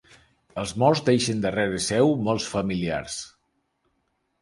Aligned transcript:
Els 0.61 0.73
morts 0.83 1.03
deixen 1.09 1.45
darrere 1.45 1.83
seu 1.89 2.17
molts 2.31 2.51
familiars. 2.57 3.23